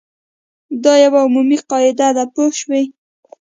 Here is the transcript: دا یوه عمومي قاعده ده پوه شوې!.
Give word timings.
دا 0.83 0.93
یوه 1.03 1.19
عمومي 1.25 1.57
قاعده 1.69 2.07
ده 2.17 2.23
پوه 2.33 2.49
شوې!. 2.59 2.83